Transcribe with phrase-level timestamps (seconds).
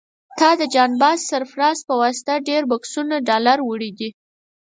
[0.39, 4.09] تا د جان باز سرفراز په واسطه ډېر بکسونه ډالر وړي دي.